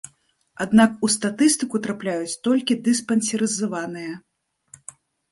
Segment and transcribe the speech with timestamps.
[0.63, 4.13] Аднак у статыстыку трапляюць толькі дыспансерызаваныя.